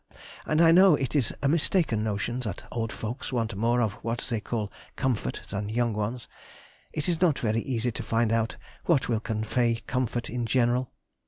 [0.47, 4.25] And I know it is a mistaken notion that old folks want more of what
[4.31, 6.27] they call comfort than young ones.
[6.91, 10.91] It is not very easy to find out what will convey comfort in general....